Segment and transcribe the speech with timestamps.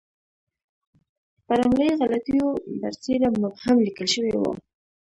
[1.45, 2.47] پر املایي غلطیو
[2.81, 4.51] برسېره مبهم لیکل شوی وو.